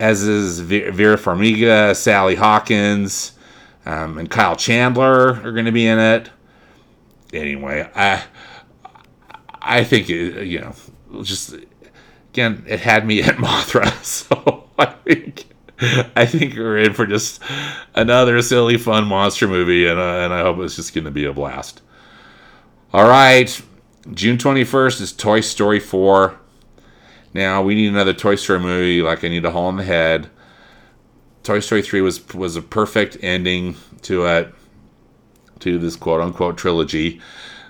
[0.00, 3.32] as is Vera Farmiga, Sally Hawkins,
[3.84, 6.30] um, and Kyle Chandler are going to be in it.
[7.32, 8.24] Anyway, I
[9.62, 10.74] I think it, you know,
[11.22, 11.54] just
[12.32, 15.46] again, it had me at Mothra, so I think
[16.16, 17.42] I think we're in for just
[17.94, 21.24] another silly, fun monster movie, and uh, and I hope it's just going to be
[21.24, 21.82] a blast.
[22.92, 23.60] All right,
[24.12, 26.36] June twenty first is Toy Story four.
[27.32, 29.02] Now we need another Toy Story movie.
[29.02, 30.28] Like I need a hole in the head.
[31.42, 34.52] Toy Story three was was a perfect ending to it,
[35.60, 37.20] to this quote unquote trilogy.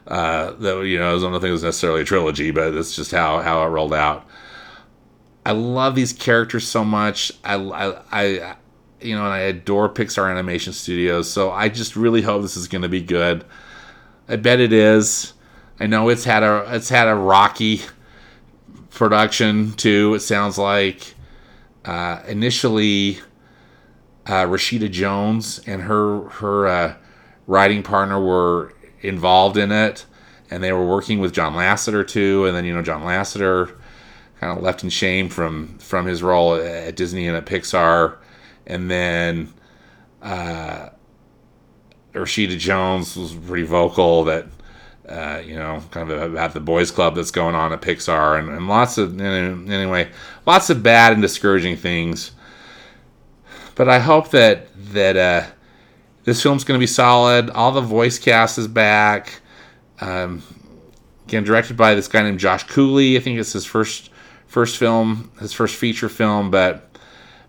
[0.07, 3.11] Uh, that you know, I don't think it was necessarily a trilogy, but it's just
[3.13, 4.27] how how it rolled out.
[5.45, 7.33] I love these characters so much.
[7.45, 8.57] I, I, I
[9.01, 11.31] you know, and I adore Pixar Animation Studios.
[11.31, 13.45] So I just really hope this is going to be good.
[14.29, 15.33] I bet it is.
[15.79, 17.81] I know it's had a it's had a rocky
[18.91, 20.15] production too.
[20.15, 21.15] It sounds like
[21.85, 23.19] uh, initially
[24.27, 26.95] uh, Rashida Jones and her her uh,
[27.51, 30.07] writing partner were involved in it,
[30.51, 32.47] and they were working with John Lasseter too.
[32.47, 33.77] And then you know John Lasseter
[34.39, 38.17] kind of left in shame from from his role at Disney and at Pixar,
[38.67, 39.53] and then
[40.23, 40.91] uh,
[42.15, 44.47] Rashida Jones was pretty vocal that
[45.09, 48.49] uh, you know, kind of about the boys' club that's going on at Pixar, and,
[48.49, 50.09] and lots of anyway,
[50.47, 52.31] lots of bad and discouraging things.
[53.75, 55.51] But I hope that that uh,
[56.31, 57.51] this film's going to be solid.
[57.51, 59.41] All the voice cast is back.
[60.01, 60.43] Um,
[61.27, 63.17] again, directed by this guy named Josh Cooley.
[63.17, 64.11] I think it's his first
[64.47, 66.51] first film, his first feature film.
[66.51, 66.97] But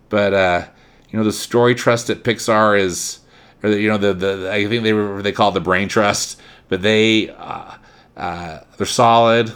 [0.10, 0.68] but uh,
[1.10, 3.20] you know, the story trust at Pixar is,
[3.64, 6.42] or the, you know, the the I think they were they call the brain trust
[6.72, 7.76] but they uh,
[8.16, 9.52] uh, they're solid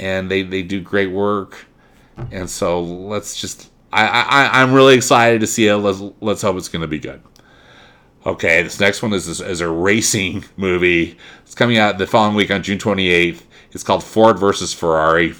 [0.00, 1.66] and they, they do great work.
[2.30, 5.76] And so let's just I, I I'm really excited to see it.
[5.76, 7.22] Let's let's hope it's going to be good.
[8.24, 11.16] Okay, this next one is is a racing movie.
[11.44, 13.42] It's coming out the following week on June 28th.
[13.72, 15.34] It's called Ford versus Ferrari.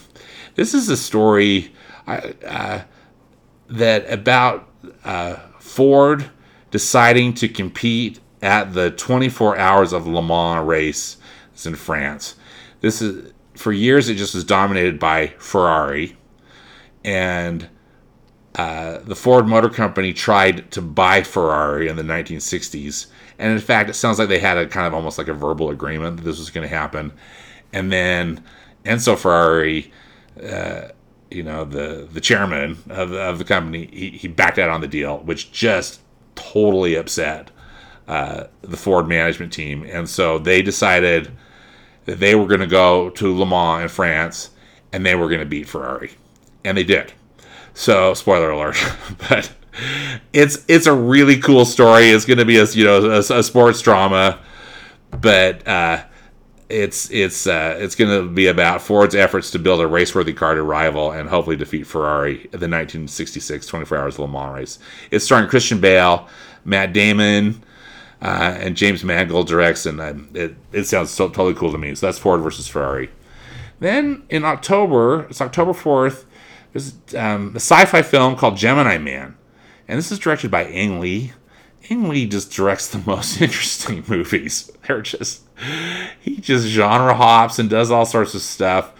[0.57, 1.73] This is a story
[2.07, 2.81] uh,
[3.69, 4.69] that about
[5.05, 6.31] uh, Ford
[6.71, 11.19] deciding to compete at the 24 hours of Le Mans race.
[11.53, 12.35] It's in France.
[12.81, 16.17] This is for years it just was dominated by Ferrari,
[17.05, 17.69] and
[18.55, 23.07] uh, the Ford Motor Company tried to buy Ferrari in the 1960s.
[23.39, 25.71] And in fact, it sounds like they had a kind of almost like a verbal
[25.71, 27.13] agreement that this was going to happen.
[27.73, 28.45] And then
[28.85, 29.91] Enzo Ferrari,
[30.43, 30.89] uh,
[31.31, 34.89] you know, the, the chairman of, of the company, he, he backed out on the
[34.89, 36.01] deal, which just
[36.35, 37.51] totally upset
[38.07, 39.83] uh, the Ford management team.
[39.85, 41.31] And so they decided
[42.05, 44.51] that they were going to go to Le Mans in France
[44.93, 46.13] and they were going to beat Ferrari.
[46.65, 47.15] And they did.
[47.75, 48.77] So, spoiler alert,
[49.29, 49.53] but
[50.33, 52.11] it's it's a really cool story.
[52.11, 54.39] It's going to be a you know a, a sports drama,
[55.11, 56.05] but uh,
[56.69, 60.55] it's it's uh, it's going to be about Ford's efforts to build a race-worthy car
[60.55, 64.79] to rival and hopefully defeat Ferrari at the 1966 24 Hours of Le Mans race.
[65.11, 66.29] It's starring Christian Bale,
[66.65, 67.63] Matt Damon.
[68.25, 71.93] Uh, and James Mangold directs, and uh, it, it sounds so, totally cool to me.
[71.97, 73.11] So that's Ford versus Ferrari.
[73.81, 76.25] Then in October, it's October 4th,
[76.73, 79.37] there's um, a sci-fi film called Gemini Man,
[79.89, 81.33] and this is directed by Ang Lee.
[81.91, 84.71] Ang Lee just directs the most interesting movies.
[84.87, 85.43] They're just
[86.21, 88.93] he just genre hops and does all sorts of stuff.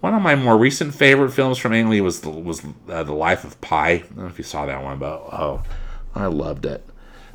[0.00, 3.12] One of my more recent favorite films from Ang Lee was the, was uh, the
[3.12, 3.88] Life of Pi.
[3.88, 5.62] I don't know if you saw that one, but oh,
[6.14, 6.84] I loved it.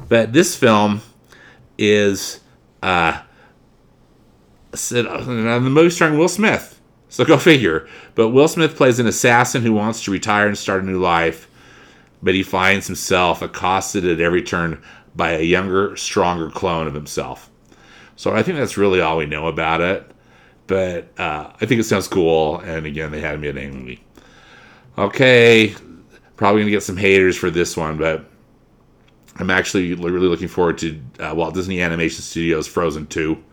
[0.08, 1.02] But this film
[1.78, 2.40] is
[2.82, 3.22] uh,
[4.72, 6.80] the movie starring Will Smith.
[7.14, 7.88] So go figure.
[8.16, 11.48] But Will Smith plays an assassin who wants to retire and start a new life,
[12.24, 14.82] but he finds himself accosted at every turn
[15.16, 17.52] by a younger, stronger clone of himself.
[18.16, 20.10] So I think that's really all we know about it.
[20.66, 22.58] But uh, I think it sounds cool.
[22.62, 24.04] And again, they had me at Ang Lee.
[24.98, 25.76] Okay,
[26.36, 28.26] probably gonna get some haters for this one, but
[29.36, 33.44] I'm actually really looking forward to uh, Walt Disney Animation Studios Frozen 2.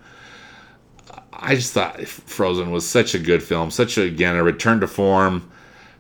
[1.41, 4.87] I just thought Frozen was such a good film, such a, again a return to
[4.87, 5.51] form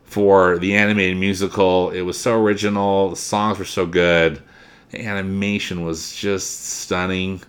[0.05, 1.91] for the animated musical.
[1.91, 4.43] It was so original, the songs were so good,
[4.91, 7.41] the animation was just stunning,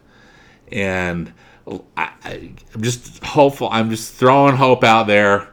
[0.72, 1.34] and
[1.98, 2.12] I,
[2.74, 3.68] am just hopeful.
[3.72, 5.50] I'm just throwing hope out there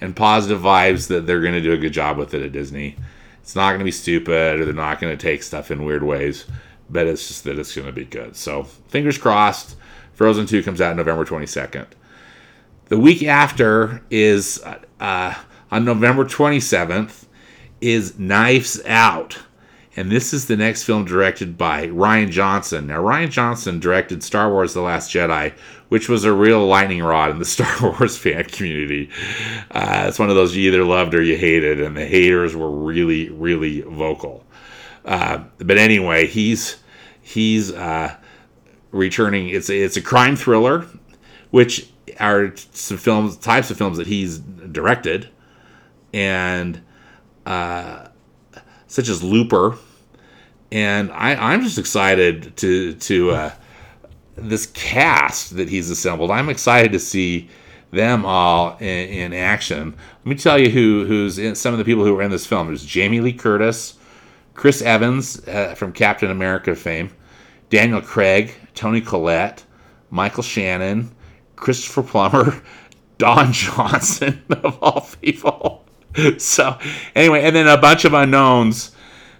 [0.00, 2.96] and positive vibes that they're going to do a good job with it at Disney.
[3.42, 6.04] It's not going to be stupid, or they're not going to take stuff in weird
[6.04, 6.46] ways,
[6.88, 8.36] but it's just that it's going to be good.
[8.36, 9.76] So fingers crossed.
[10.20, 11.86] Frozen 2 comes out November 22nd.
[12.90, 14.62] The week after is
[15.00, 15.34] uh,
[15.70, 17.24] on November 27th
[17.80, 19.38] is Knives Out.
[19.96, 22.88] And this is the next film directed by Rian Johnson.
[22.88, 25.54] Now, Rian Johnson directed Star Wars The Last Jedi,
[25.88, 29.08] which was a real lightning rod in the Star Wars fan community.
[29.70, 32.70] Uh, it's one of those you either loved or you hated, and the haters were
[32.70, 34.44] really, really vocal.
[35.02, 36.76] Uh, but anyway, he's
[37.22, 38.14] he's uh,
[38.92, 39.48] returning.
[39.48, 40.86] It's a, it's a crime thriller,
[41.50, 45.28] which are some films types of films that he's directed,
[46.12, 46.80] and
[47.46, 48.08] uh,
[48.86, 49.76] such as Looper,
[50.72, 53.52] and I, I'm just excited to to uh,
[54.36, 56.30] this cast that he's assembled.
[56.30, 57.48] I'm excited to see
[57.90, 59.94] them all in, in, action.
[60.20, 62.46] Let me tell you who who's in some of the people who are in this
[62.46, 62.68] film.
[62.68, 63.98] There's Jamie Lee Curtis,
[64.54, 67.10] Chris Evans uh, from Captain America fame,
[67.68, 69.62] Daniel Craig, Toni Collette,
[70.08, 71.14] Michael Shannon,
[71.54, 72.62] Christopher Plummer,
[73.18, 75.84] Don Johnson of all people.
[76.38, 76.76] So
[77.14, 78.90] anyway, and then a bunch of unknowns.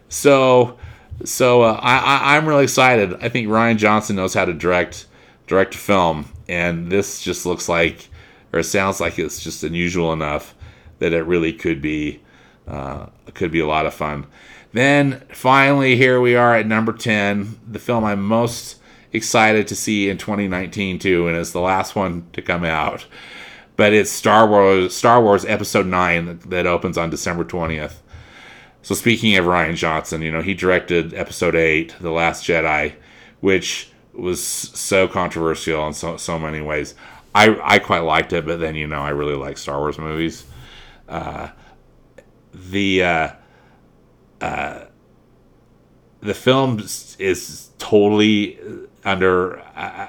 [0.09, 0.79] So
[1.25, 3.15] so uh, I, I am really excited.
[3.21, 5.07] I think Rian Johnson knows how to direct
[5.49, 8.09] direct a film, and this just looks like
[8.53, 10.55] or sounds like it's just unusual enough
[11.01, 12.21] that it really could be
[12.69, 14.29] uh, could be a lot of fun.
[14.73, 18.80] Then finally, here we are at number 10, the film I'm most
[19.13, 23.07] excited to see in 2019 too, and it's the last one to come out.
[23.77, 27.95] But it's Star Wars Star Wars Episode 9 that, opens on December 20th.
[28.83, 32.95] So speaking of Rian Johnson, you know, he directed Episode 8, The Last Jedi,
[33.41, 36.95] which was so controversial in so, so many ways.
[37.35, 40.45] I, I quite liked it, but then, you know, I really like Star Wars movies.
[41.09, 41.49] Uh,
[42.53, 43.31] the uh,
[44.41, 44.85] uh,
[46.21, 48.59] the film is totally
[49.05, 50.09] under uh,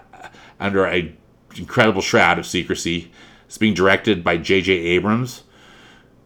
[0.60, 1.14] under a
[1.56, 3.12] incredible shroud of secrecy.
[3.46, 4.72] It's being directed by J.J.
[4.72, 5.44] Abrams,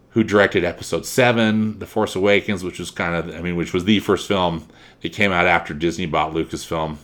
[0.09, 3.85] who directed Episode Seven, The Force Awakens, which was kind of I mean, which was
[3.85, 4.67] the first film
[5.01, 6.97] that came out after Disney bought Lucasfilm,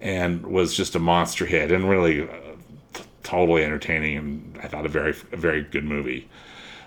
[0.00, 2.34] and was just a monster hit and really uh,
[3.22, 6.28] totally entertaining and I thought a very a very good movie.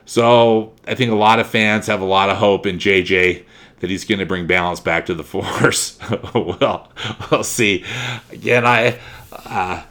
[0.06, 3.44] So I think a lot of fans have a lot of hope in JJ
[3.80, 6.00] that he's going to bring balance back to the force.
[6.34, 6.92] well,
[7.32, 7.84] we'll see.
[8.32, 9.00] Again, I,
[9.32, 9.84] uh,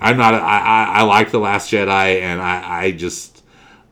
[0.00, 0.34] I'm not.
[0.34, 3.42] I, I, I like the Last Jedi, and I, I just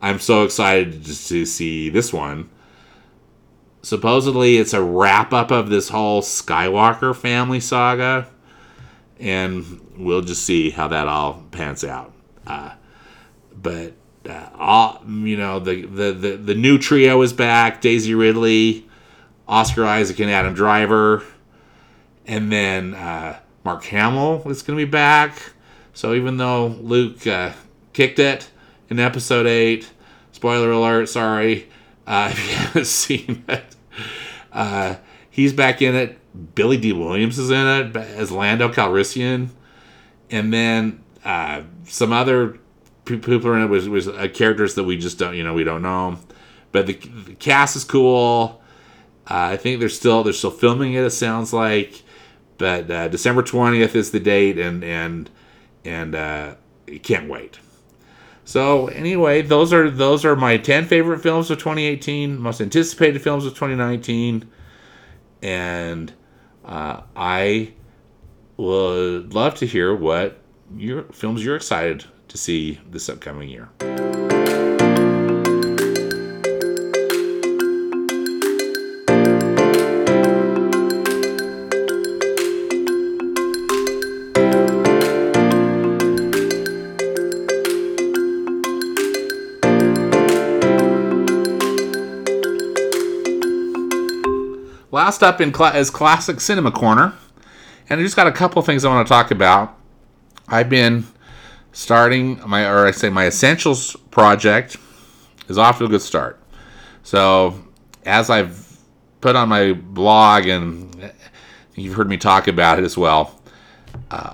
[0.01, 2.51] I'm so excited just to see this one.
[3.83, 8.29] supposedly it's a wrap up of this whole Skywalker family saga,
[9.21, 12.13] and we'll just see how that all pans out.
[12.47, 12.73] Uh,
[13.55, 13.93] but
[14.29, 18.89] uh, all you know, the, the the the new trio is back: Daisy Ridley,
[19.49, 21.23] Oscar Isaac, and Adam Driver,
[22.27, 25.53] and then uh, Mark Hamill is going to be back.
[25.93, 27.53] So even though Luke uh,
[27.93, 28.51] kicked it
[28.89, 29.91] in Episode Eight,
[30.33, 31.69] spoiler alert, sorry
[32.07, 33.77] uh, if you haven't seen it,
[34.53, 34.97] uh,
[35.31, 36.19] he's back in it.
[36.55, 39.51] Billy Dee Williams is in it as Lando Calrissian,
[40.31, 42.59] and then uh, some other
[43.05, 45.83] people are in it was uh, characters that we just don't you know we don't
[45.83, 46.19] know,
[46.71, 48.62] but the, the cast is cool.
[49.31, 51.05] Uh, I think they're still they're still filming it.
[51.05, 52.03] It sounds like,
[52.59, 55.31] but uh, December twentieth is the date, and and
[55.85, 56.55] and uh,
[57.03, 57.59] can't wait.
[58.45, 63.47] So anyway, those are those are my ten favorite films of 2018, most anticipated films
[63.47, 64.49] of 2019,
[65.43, 66.13] and
[66.65, 67.73] uh, I
[68.57, 70.39] would love to hear what
[70.77, 73.69] your films you're excited to see this upcoming year.
[95.13, 97.13] Last up in cl- is Classic Cinema Corner.
[97.91, 99.79] And I just got a couple things I want to talk about.
[100.49, 101.07] I've been
[101.73, 104.79] starting my, or I say my Essentials project
[105.49, 106.41] is off to a good start.
[107.03, 107.63] So,
[108.07, 108.79] as I've
[109.21, 111.13] put on my blog, and
[111.75, 113.39] you've heard me talk about it as well,
[114.11, 114.33] uh,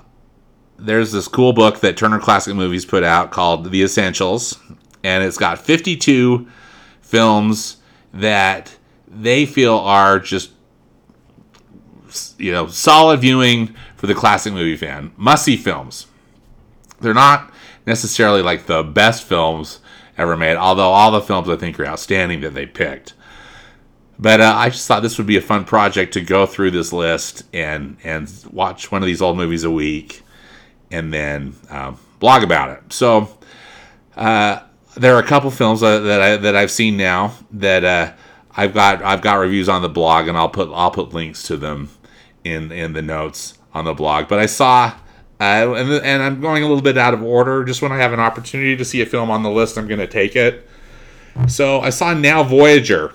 [0.79, 4.57] there's this cool book that Turner Classic Movies put out called The Essentials,
[5.03, 6.47] and it's got 52
[7.01, 7.79] films
[8.15, 8.77] that
[9.09, 10.53] they feel are just
[12.39, 15.13] you know solid viewing for the classic movie fan.
[15.17, 16.07] Must see films.
[17.01, 17.53] They're not
[17.87, 19.81] necessarily like the best films
[20.17, 23.15] ever made although all the films i think are outstanding that they picked.
[24.19, 26.93] But uh, i just thought this would be a fun project to go through this
[26.93, 30.23] list and and watch one of these old movies a week
[30.91, 32.93] and then um, blog about it.
[32.93, 33.29] So
[34.17, 34.61] uh,
[34.97, 38.13] there are a couple films uh, that I, that I've seen now that uh,
[38.57, 41.57] I've got I've got reviews on the blog, and I'll put I'll put links to
[41.57, 41.91] them
[42.45, 44.29] in in the notes on the blog.
[44.29, 44.95] But I saw.
[45.41, 47.65] Uh, and, and I'm going a little bit out of order.
[47.65, 50.01] Just when I have an opportunity to see a film on the list, I'm going
[50.01, 50.69] to take it.
[51.47, 53.15] So I saw Now Voyager,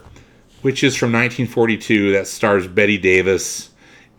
[0.62, 3.72] which is from 1942, that stars Bette Davis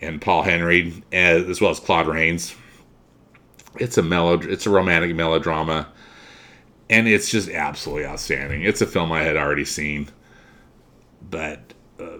[0.02, 2.55] and Paul Henreid, as well as Claude Rains.
[3.80, 5.88] It's a mellow, it's a romantic melodrama,
[6.90, 8.64] and it's just absolutely outstanding.
[8.64, 10.11] It's a film I had already seen
[11.30, 11.61] but
[11.98, 12.18] uh,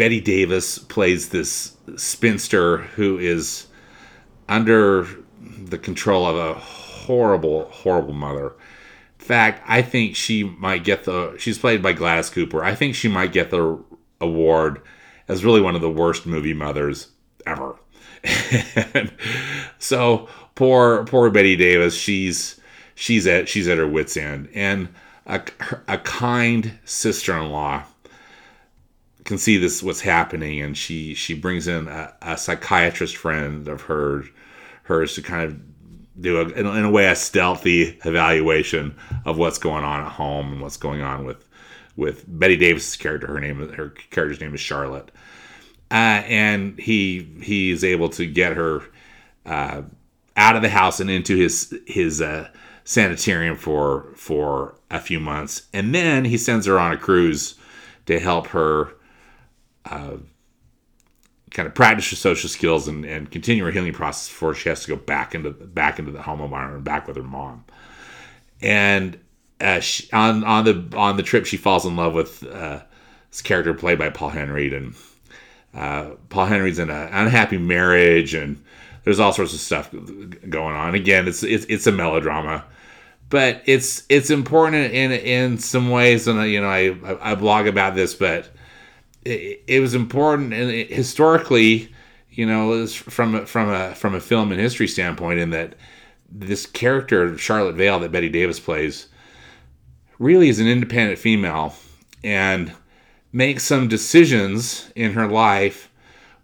[0.00, 3.66] Bette Davis plays this spinster who is
[4.48, 5.06] under
[5.38, 8.46] the control of a horrible, horrible mother.
[9.18, 11.36] In fact, I think she might get the.
[11.36, 12.64] She's played by Gladys Cooper.
[12.64, 13.78] I think she might get the
[14.22, 14.80] award
[15.28, 17.08] as really one of the worst movie mothers
[17.44, 17.76] ever.
[19.78, 21.94] so poor, poor Bette Davis.
[21.94, 22.58] She's
[22.94, 24.88] she's at she's at her wits end, and
[25.26, 25.42] a,
[25.86, 27.84] a kind sister-in-law
[29.24, 33.82] can see this what's happening, and she she brings in a, a psychiatrist friend of
[33.82, 34.24] her
[34.84, 38.94] hers to kind of do a, in, in, a way a stealthy evaluation
[39.24, 41.48] of what's going on at home and what's going on with
[41.96, 43.26] with Bette Davis's character.
[43.26, 45.10] Her name her character's name is Charlotte,
[45.90, 48.82] uh, and he he's able to get her
[49.46, 49.82] uh,
[50.36, 52.48] out of the house and into his his uh,
[52.84, 57.54] sanitarium for for a few months, and then he sends her on a cruise
[58.06, 58.92] to help her
[59.86, 60.16] uh,
[61.50, 64.82] kind of practice her social skills and, and continue her healing process before she has
[64.84, 67.64] to go back into back into the home environment back with her mom.
[68.62, 69.18] And
[69.60, 72.80] uh, she, on on the on the trip, she falls in love with uh,
[73.30, 74.94] this character played by Paul Henry, and
[75.74, 78.62] uh, Paul Henry's in an unhappy marriage, and
[79.04, 80.94] there's all sorts of stuff going on.
[80.94, 82.64] Again, it's it's, it's a melodrama,
[83.28, 87.94] but it's it's important in in some ways, and you know I I blog about
[87.94, 88.48] this, but
[89.24, 91.92] it, it was important and it, historically,
[92.30, 95.74] you know, from from a from a film and history standpoint, in that
[96.30, 99.08] this character Charlotte Vale that Bette Davis plays
[100.18, 101.74] really is an independent female
[102.22, 102.72] and
[103.32, 105.90] makes some decisions in her life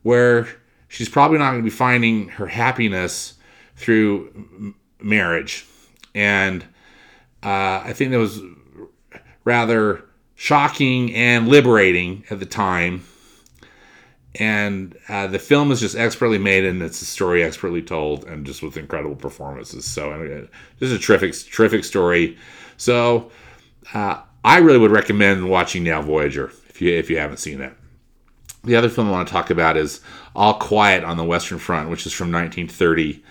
[0.03, 0.49] where
[0.89, 3.35] she's probably not going to be finding her happiness
[3.77, 5.67] through marriage.
[6.15, 6.65] And
[7.43, 8.41] uh, i think that was
[9.45, 10.05] rather
[10.37, 13.05] shocking and liberating at the time.
[14.39, 18.45] And uh, the film is just expertly made, and it's a story expertly told, and
[18.45, 19.87] just with incredible performances.
[19.87, 20.47] So, uh,
[20.79, 22.37] this is a terrific, terrific story.
[22.77, 23.31] So,
[23.95, 27.73] uh, I really would recommend watching Now Voyager if you if you haven't seen it.
[28.63, 30.01] The other film I want to talk about is
[30.35, 33.25] All Quiet on the Western Front, which is from 1930.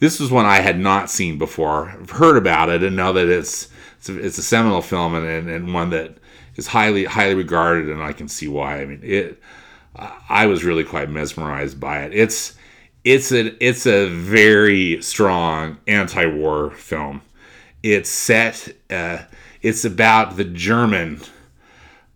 [0.00, 1.90] This was one I had not seen before.
[1.90, 5.26] I've heard about it and know that it's it's a, it's a seminal film and,
[5.26, 6.18] and, and one that
[6.58, 8.82] is highly highly regarded, and I can see why.
[8.82, 9.40] I mean, it.
[10.28, 12.12] I was really quite mesmerized by it.
[12.12, 12.54] It's
[13.04, 17.22] it's a it's a very strong anti-war film.
[17.82, 18.68] It's set.
[18.90, 19.20] Uh,
[19.62, 21.20] it's about the German.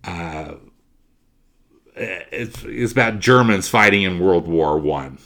[0.05, 0.55] Uh,
[1.95, 5.19] it's, it's about Germans fighting in World War One,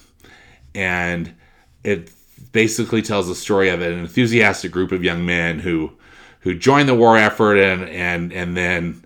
[0.75, 1.35] and
[1.83, 2.11] it
[2.53, 5.93] basically tells the story of an enthusiastic group of young men who
[6.41, 9.03] who join the war effort and and and then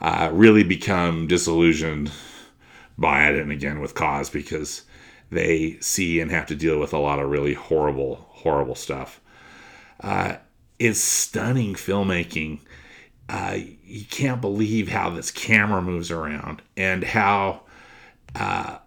[0.00, 2.10] uh, really become disillusioned
[2.98, 4.82] by it, and again with cause because
[5.30, 9.20] they see and have to deal with a lot of really horrible horrible stuff.
[10.00, 10.36] Uh,
[10.78, 12.60] it's stunning filmmaking.
[13.28, 17.62] Uh, you can't believe how this camera moves around and how,
[18.36, 18.78] uh,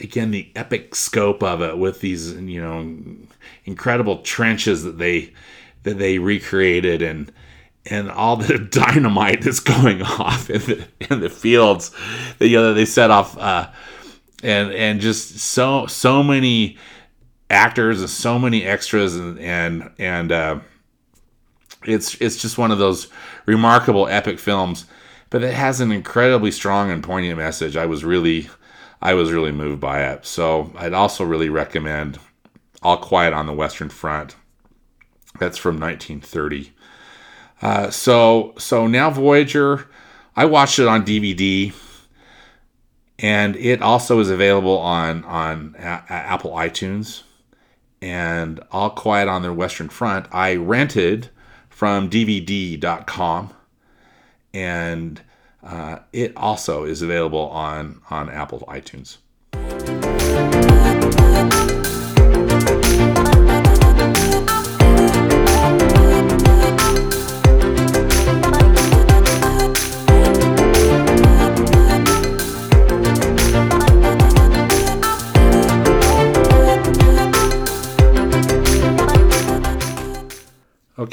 [0.00, 3.16] again, the epic scope of it with these, you know,
[3.64, 5.32] incredible trenches that they
[5.84, 7.32] that they recreated and
[7.90, 11.90] and all the dynamite that's going off in the in the fields
[12.38, 13.70] that you know they set off uh,
[14.42, 16.76] and and just so so many
[17.50, 20.58] actors and so many extras and and and uh,
[21.84, 23.08] it's it's just one of those
[23.46, 24.86] remarkable epic films,
[25.30, 27.76] but it has an incredibly strong and poignant message.
[27.76, 28.48] I was really
[29.00, 30.26] I was really moved by it.
[30.26, 32.18] So I'd also really recommend
[32.82, 34.36] All Quiet on the Western Front.
[35.38, 36.72] That's from 1930.
[37.62, 39.88] Uh, so so now Voyager,
[40.34, 41.72] I watched it on DVD,
[43.18, 47.22] and it also is available on on a- Apple iTunes.
[48.02, 51.30] And All Quiet on the Western Front, I rented
[51.70, 53.54] from DVD.com,
[54.52, 55.22] and
[55.62, 59.16] uh, it also is available on on Apple iTunes.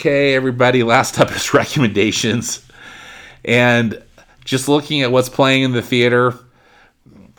[0.04, 2.62] Okay, everybody, last up is recommendations.
[3.46, 4.04] And
[4.44, 6.38] just looking at what's playing in the theater,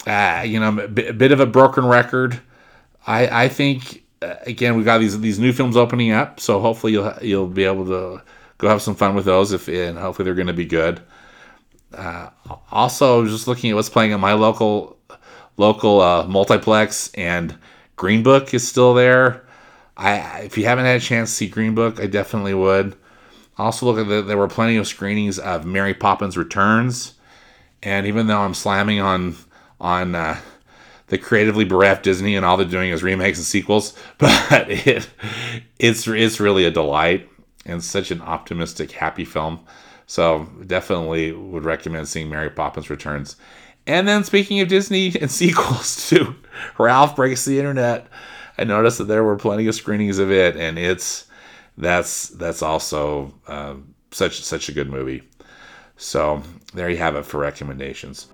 [0.06, 2.40] uh, you know, a bit of a broken record.
[3.06, 6.94] I, I think, uh, again, we've got these these new films opening up, so hopefully
[6.94, 8.22] you'll you'll be able to
[8.56, 11.02] go have some fun with those, if and hopefully they're going to be good.
[11.92, 12.30] Uh,
[12.72, 14.96] also, just looking at what's playing at my local
[15.58, 17.58] local uh, multiplex, and
[17.96, 19.43] Green Book is still there.
[19.96, 22.96] I if you haven't had a chance to see Green Book, I definitely would.
[23.56, 27.14] Also, look at the, there were plenty of screenings of Mary Poppins Returns,
[27.82, 29.36] and even though I'm slamming on
[29.80, 30.38] on uh,
[31.08, 35.08] the creatively bereft Disney and all they're doing is remakes and sequels, but it
[35.78, 37.28] it's it's really a delight
[37.66, 39.60] and such an optimistic, happy film.
[40.06, 43.36] So definitely would recommend seeing Mary Poppins Returns.
[43.86, 46.34] And then speaking of Disney and sequels to
[46.78, 48.06] Ralph Breaks the Internet.
[48.56, 51.26] I noticed that there were plenty of screenings of it, and it's
[51.76, 53.74] that's that's also uh,
[54.10, 55.22] such such a good movie.
[55.96, 56.42] So
[56.72, 58.28] there you have it for recommendations.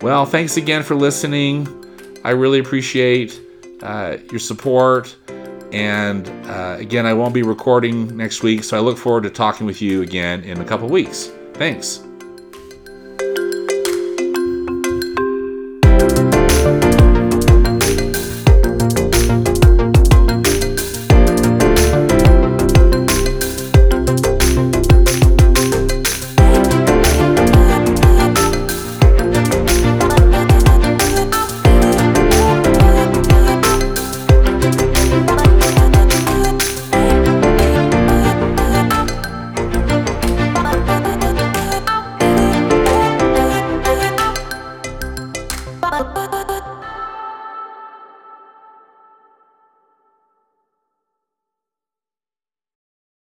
[0.00, 1.66] Well, thanks again for listening.
[2.24, 3.40] I really appreciate
[3.82, 5.16] uh, your support.
[5.72, 9.66] And uh, again, I won't be recording next week, so I look forward to talking
[9.66, 11.32] with you again in a couple weeks.
[11.54, 12.04] Thanks.